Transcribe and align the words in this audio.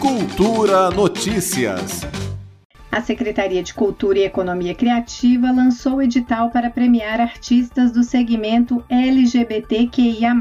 Cultura 0.00 0.90
Notícias. 0.90 2.02
A 2.90 3.00
Secretaria 3.00 3.64
de 3.64 3.74
Cultura 3.74 4.20
e 4.20 4.24
Economia 4.24 4.72
Criativa 4.72 5.50
lançou 5.50 5.96
o 5.96 6.02
edital 6.02 6.50
para 6.50 6.70
premiar 6.70 7.20
artistas 7.20 7.90
do 7.90 8.04
segmento 8.04 8.84
LGBTQIA. 8.88 10.34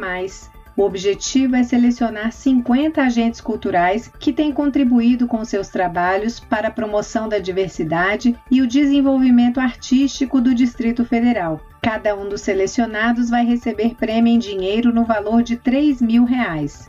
O 0.76 0.84
objetivo 0.84 1.56
é 1.56 1.64
selecionar 1.64 2.32
50 2.32 3.02
agentes 3.02 3.42
culturais 3.42 4.08
que 4.20 4.32
têm 4.32 4.52
contribuído 4.52 5.26
com 5.26 5.44
seus 5.44 5.70
trabalhos 5.70 6.40
para 6.40 6.68
a 6.68 6.72
promoção 6.72 7.28
da 7.28 7.40
diversidade 7.40 8.38
e 8.52 8.62
o 8.62 8.68
desenvolvimento 8.68 9.60
artístico 9.60 10.40
do 10.40 10.54
Distrito 10.54 11.04
Federal. 11.04 11.60
Cada 11.82 12.16
um 12.16 12.30
dos 12.30 12.42
selecionados 12.42 13.32
vai 13.32 13.44
receber 13.44 13.96
prêmio 13.96 14.32
em 14.32 14.38
dinheiro 14.38 14.94
no 14.94 15.04
valor 15.04 15.42
de 15.42 15.58
3 15.58 16.00
mil 16.00 16.26
reais. 16.26 16.88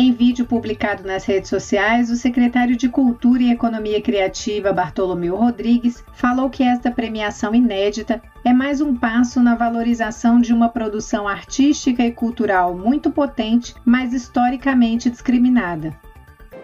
Em 0.00 0.12
vídeo 0.12 0.46
publicado 0.46 1.02
nas 1.02 1.24
redes 1.24 1.50
sociais, 1.50 2.08
o 2.08 2.14
secretário 2.14 2.76
de 2.76 2.88
Cultura 2.88 3.42
e 3.42 3.50
Economia 3.50 4.00
Criativa, 4.00 4.72
Bartolomeu 4.72 5.34
Rodrigues, 5.34 6.04
falou 6.12 6.48
que 6.48 6.62
esta 6.62 6.88
premiação 6.88 7.52
inédita 7.52 8.22
é 8.44 8.52
mais 8.52 8.80
um 8.80 8.94
passo 8.94 9.42
na 9.42 9.56
valorização 9.56 10.40
de 10.40 10.54
uma 10.54 10.68
produção 10.68 11.26
artística 11.26 12.04
e 12.04 12.12
cultural 12.12 12.76
muito 12.76 13.10
potente, 13.10 13.74
mas 13.84 14.12
historicamente 14.12 15.10
discriminada. 15.10 15.92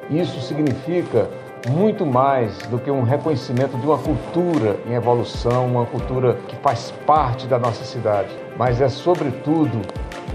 Isso 0.09 0.41
significa 0.41 1.29
muito 1.69 2.07
mais 2.07 2.57
do 2.69 2.79
que 2.79 2.89
um 2.89 3.03
reconhecimento 3.03 3.77
de 3.77 3.85
uma 3.85 3.99
cultura 3.99 4.79
em 4.87 4.93
evolução, 4.93 5.67
uma 5.67 5.87
cultura 5.87 6.35
que 6.47 6.55
faz 6.59 6.93
parte 7.05 7.49
da 7.49 7.59
nossa 7.59 7.83
cidade, 7.85 8.29
mas 8.57 8.81
é, 8.81 8.89
sobretudo, 8.89 9.83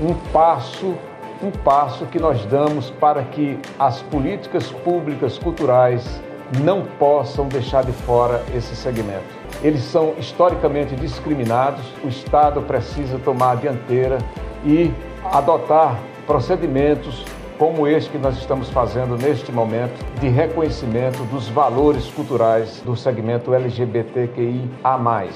um 0.01 0.13
passo 0.33 0.97
um 1.41 1.51
passo 1.51 2.05
que 2.05 2.19
nós 2.19 2.45
damos 2.45 2.89
para 2.91 3.23
que 3.23 3.57
as 3.77 4.01
políticas 4.03 4.71
públicas 4.71 5.37
culturais 5.37 6.21
não 6.63 6.83
possam 6.97 7.47
deixar 7.47 7.83
de 7.83 7.91
fora 7.91 8.43
esse 8.55 8.75
segmento. 8.75 9.37
Eles 9.63 9.81
são 9.83 10.15
historicamente 10.17 10.95
discriminados, 10.95 11.85
o 12.03 12.07
Estado 12.07 12.61
precisa 12.61 13.19
tomar 13.19 13.51
a 13.51 13.55
dianteira 13.55 14.17
e 14.65 14.91
adotar 15.31 15.99
procedimentos 16.25 17.23
como 17.57 17.85
este 17.85 18.11
que 18.11 18.17
nós 18.17 18.37
estamos 18.37 18.69
fazendo 18.69 19.17
neste 19.17 19.51
momento 19.51 19.99
de 20.19 20.29
reconhecimento 20.29 21.21
dos 21.25 21.49
valores 21.49 22.05
culturais 22.07 22.81
do 22.85 22.95
segmento 22.95 23.53
LGBTQIA+. 23.53 25.27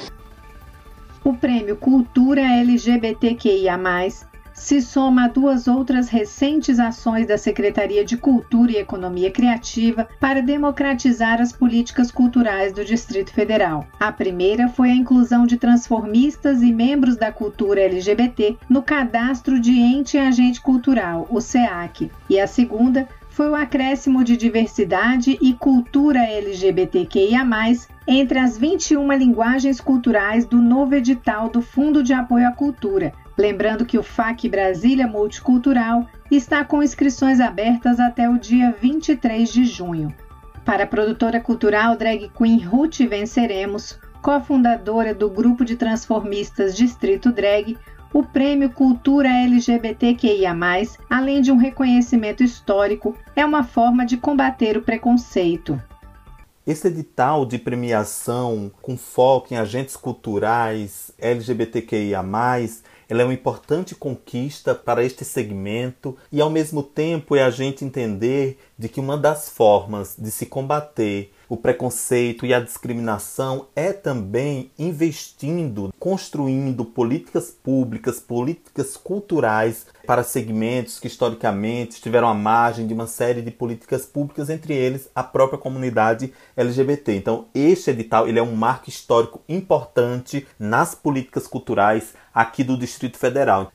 O 1.23 1.33
prêmio 1.33 1.75
Cultura 1.75 2.42
LGBTQIA+, 2.42 3.77
se 4.53 4.81
soma 4.81 5.25
a 5.25 5.27
duas 5.27 5.67
outras 5.67 6.09
recentes 6.09 6.79
ações 6.79 7.27
da 7.27 7.37
Secretaria 7.37 8.05
de 8.05 8.15
Cultura 8.15 8.71
e 8.71 8.77
Economia 8.77 9.31
Criativa 9.31 10.07
para 10.19 10.41
democratizar 10.41 11.41
as 11.41 11.51
políticas 11.51 12.11
culturais 12.11 12.71
do 12.71 12.85
Distrito 12.85 13.33
Federal. 13.33 13.87
A 13.99 14.11
primeira 14.11 14.67
foi 14.69 14.91
a 14.91 14.95
inclusão 14.95 15.45
de 15.45 15.57
transformistas 15.57 16.61
e 16.61 16.71
membros 16.71 17.17
da 17.17 17.31
cultura 17.31 17.81
LGBT 17.81 18.57
no 18.69 18.81
cadastro 18.81 19.59
de 19.59 19.71
ente 19.71 20.17
e 20.17 20.19
agente 20.19 20.61
cultural, 20.61 21.27
o 21.29 21.41
SEAC, 21.41 22.11
e 22.29 22.39
a 22.39 22.47
segunda 22.47 23.07
foi 23.33 23.49
o 23.49 23.55
acréscimo 23.55 24.23
de 24.23 24.37
diversidade 24.37 25.39
e 25.41 25.53
cultura 25.53 26.19
LGBTQIA, 26.19 27.41
entre 28.07 28.37
as 28.37 28.57
21 28.59 29.11
linguagens 29.13 29.81
culturais 29.81 30.45
do 30.45 30.61
novo 30.61 30.93
edital 30.93 31.49
do 31.49 31.59
Fundo 31.59 32.03
de 32.03 32.13
Apoio 32.13 32.47
à 32.47 32.51
Cultura, 32.51 33.11
Lembrando 33.38 33.86
que 33.86 33.98
o 33.98 34.03
FAC 34.03 34.48
Brasília 34.48 35.08
Multicultural 35.08 36.08
está 36.30 36.64
com 36.64 36.84
inscrições 36.84 37.39
abertas 37.39 38.00
até 38.00 38.30
o 38.30 38.38
dia 38.38 38.76
23 38.80 39.52
de 39.52 39.66
junho. 39.66 40.14
Para 40.64 40.84
a 40.84 40.88
produtora 40.88 41.39
cultural 41.39 41.98
drag 41.98 42.30
queen 42.30 42.59
Ruth 42.59 43.00
Venceremos, 43.00 44.00
cofundadora 44.22 45.14
do 45.14 45.30
grupo 45.30 45.66
de 45.66 45.76
transformistas 45.76 46.78
Distrito 46.78 47.31
Drag, 47.31 47.77
o 48.14 48.23
Prêmio 48.23 48.70
Cultura 48.70 49.27
LGBTQIA, 49.27 50.55
além 51.10 51.42
de 51.42 51.52
um 51.52 51.58
reconhecimento 51.58 52.43
histórico, 52.43 53.17
é 53.36 53.43
uma 53.43 53.64
forma 53.64 54.05
de 54.05 54.16
combater 54.16 54.77
o 54.77 54.83
preconceito. 54.83 55.82
Esse 56.65 56.87
edital 56.87 57.45
de 57.45 57.57
premiação 57.57 58.71
com 58.81 58.95
foco 58.95 59.53
em 59.53 59.57
agentes 59.57 59.97
culturais 59.97 61.11
LGBTQIA, 61.19 62.23
ela 63.09 63.21
é 63.21 63.25
uma 63.25 63.33
importante 63.33 63.93
conquista 63.93 64.73
para 64.73 65.03
este 65.03 65.25
segmento 65.25 66.15
e 66.31 66.39
ao 66.39 66.49
mesmo 66.49 66.81
tempo 66.81 67.35
é 67.35 67.43
a 67.43 67.49
gente 67.49 67.83
entender 67.83 68.57
de 68.79 68.87
que 68.87 69.01
uma 69.01 69.17
das 69.17 69.49
formas 69.49 70.15
de 70.17 70.31
se 70.31 70.45
combater 70.45 71.33
o 71.53 71.58
preconceito 71.58 72.47
e 72.47 72.53
a 72.53 72.59
discriminação 72.59 73.67
é 73.75 73.93
também 73.93 74.71
investindo, 74.77 75.93
construindo 75.99 76.83
políticas 76.83 77.52
públicas, 77.52 78.19
políticas 78.19 78.97
culturais 78.97 79.86
para 80.08 80.23
segmentos 80.23 80.99
que 80.99 81.05
historicamente 81.05 81.92
estiveram 81.92 82.27
à 82.27 82.33
margem 82.33 82.87
de 82.87 82.93
uma 82.95 83.05
série 83.05 83.43
de 83.43 83.52
políticas 83.52 84.03
públicas, 84.03 84.49
entre 84.49 84.73
eles 84.73 85.08
a 85.13 85.21
própria 85.21 85.59
comunidade 85.59 86.33
LGBT. 86.58 87.13
Então, 87.17 87.45
este 87.53 87.92
edital 87.92 88.27
ele 88.27 88.39
é 88.39 88.43
um 88.43 88.55
marco 88.55 88.89
histórico 88.89 89.39
importante 89.47 90.47
nas 90.58 90.95
políticas 90.95 91.45
culturais 91.45 92.15
aqui 92.33 92.63
do 92.63 92.75
Distrito 92.75 93.19
Federal. 93.19 93.71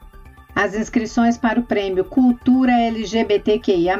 As 0.53 0.75
inscrições 0.75 1.39
para 1.39 1.61
o 1.61 1.63
prêmio 1.63 2.05
Cultura 2.05 2.73
LGBTQIA+, 2.73 3.97